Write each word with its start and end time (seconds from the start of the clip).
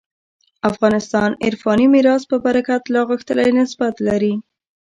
افغانستان 0.69 1.29
عرفاني 1.45 1.87
میراث 1.93 2.23
په 2.31 2.37
برکت 2.45 2.81
لا 2.93 3.01
غښتلی 3.09 3.49
نسبت 3.59 3.93
لري. 4.07 4.33